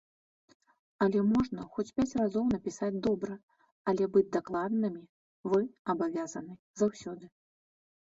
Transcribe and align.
Але 1.05 1.19
можна 1.33 1.65
хоць 1.75 1.85
пяць 1.99 2.17
разоў 2.21 2.47
напісаць 2.55 2.91
добра, 3.09 3.37
але 3.93 4.03
быць 4.19 4.27
дакладнымі 4.41 5.03
вы 5.55 5.61
абавязаны 5.97 6.53
заўсёды. 6.85 7.25